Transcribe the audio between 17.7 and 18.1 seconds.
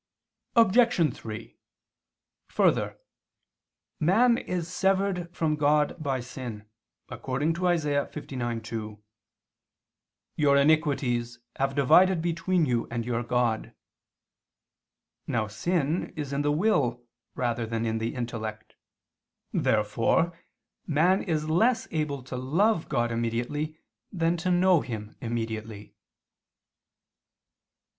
in